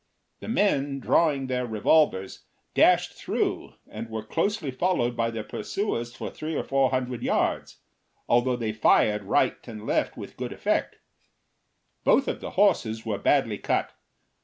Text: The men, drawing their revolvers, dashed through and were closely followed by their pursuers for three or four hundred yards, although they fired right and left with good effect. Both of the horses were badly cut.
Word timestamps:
The 0.39 0.47
men, 0.47 0.99
drawing 0.99 1.45
their 1.45 1.67
revolvers, 1.67 2.43
dashed 2.73 3.13
through 3.13 3.75
and 3.87 4.09
were 4.09 4.25
closely 4.25 4.71
followed 4.71 5.15
by 5.15 5.29
their 5.29 5.43
pursuers 5.43 6.15
for 6.15 6.31
three 6.31 6.55
or 6.55 6.63
four 6.63 6.89
hundred 6.89 7.21
yards, 7.21 7.77
although 8.27 8.55
they 8.55 8.73
fired 8.73 9.23
right 9.23 9.57
and 9.67 9.85
left 9.85 10.17
with 10.17 10.37
good 10.37 10.53
effect. 10.53 10.95
Both 12.03 12.27
of 12.27 12.41
the 12.41 12.49
horses 12.57 13.05
were 13.05 13.19
badly 13.19 13.59
cut. 13.59 13.93